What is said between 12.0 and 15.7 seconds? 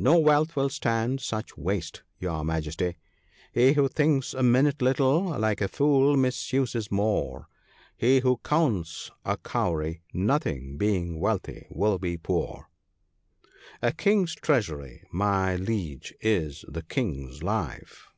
be poor." * A king's treasury, my